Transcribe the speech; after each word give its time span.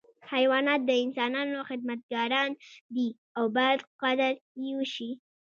حیوانات 0.33 0.81
د 0.85 0.91
انسانانو 1.03 1.57
خدمتګاران 1.69 2.49
دي 2.95 3.07
او 3.37 3.43
باید 3.57 3.79
قدر 4.01 4.33
یې 4.63 4.71
وشي. 4.79 5.11